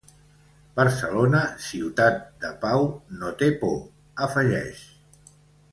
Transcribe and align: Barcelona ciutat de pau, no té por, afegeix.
Barcelona 0.79 1.41
ciutat 1.65 2.17
de 2.45 2.51
pau, 2.65 2.89
no 3.21 3.31
té 3.43 3.51
por, 3.63 3.79
afegeix. 4.29 4.83